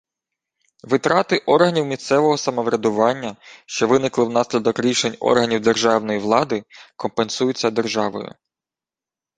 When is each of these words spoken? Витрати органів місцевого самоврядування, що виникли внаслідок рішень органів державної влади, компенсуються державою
Витрати 0.83 1.37
органів 1.37 1.85
місцевого 1.85 2.37
самоврядування, 2.37 3.35
що 3.65 3.87
виникли 3.87 4.25
внаслідок 4.25 4.79
рішень 4.79 5.15
органів 5.19 5.61
державної 5.61 6.19
влади, 6.19 6.63
компенсуються 6.95 7.69
державою 7.71 8.35